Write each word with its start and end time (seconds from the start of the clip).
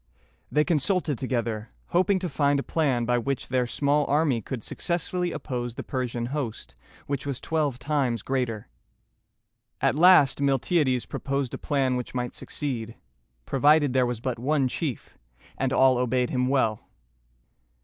They 0.51 0.63
consulted 0.63 1.19
together, 1.19 1.69
hoping 1.89 2.17
to 2.17 2.27
find 2.27 2.59
a 2.59 2.63
plan 2.63 3.05
by 3.05 3.19
which 3.19 3.49
their 3.49 3.67
small 3.67 4.07
army 4.07 4.41
could 4.41 4.63
successfully 4.63 5.31
oppose 5.31 5.75
the 5.75 5.83
Persian 5.83 6.25
host, 6.33 6.73
which 7.05 7.27
was 7.27 7.39
twelve 7.39 7.77
times 7.77 8.23
greater. 8.23 8.67
At 9.79 9.93
last 9.93 10.41
Miltiades 10.41 11.05
proposed 11.05 11.53
a 11.53 11.59
plan 11.59 11.97
which 11.97 12.15
might 12.15 12.33
succeed, 12.33 12.95
provided 13.45 13.93
there 13.93 14.07
was 14.07 14.19
but 14.21 14.39
one 14.39 14.67
chief, 14.67 15.19
and 15.55 15.71
all 15.71 15.99
obeyed 15.99 16.31
him 16.31 16.47
well. 16.47 16.89